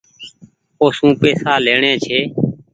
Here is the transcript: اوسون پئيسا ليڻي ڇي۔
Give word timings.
اوسون 0.83 1.11
پئيسا 1.19 1.53
ليڻي 1.65 1.93
ڇي۔ 2.05 2.19